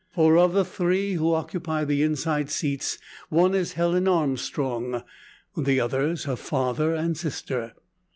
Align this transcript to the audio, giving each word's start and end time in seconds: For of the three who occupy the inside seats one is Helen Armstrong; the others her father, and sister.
For 0.09 0.35
of 0.35 0.53
the 0.53 0.65
three 0.65 1.13
who 1.13 1.31
occupy 1.35 1.83
the 1.85 2.01
inside 2.01 2.49
seats 2.49 2.97
one 3.29 3.53
is 3.53 3.73
Helen 3.73 4.07
Armstrong; 4.07 5.03
the 5.55 5.79
others 5.79 6.23
her 6.23 6.35
father, 6.35 6.95
and 6.95 7.15
sister. 7.15 7.73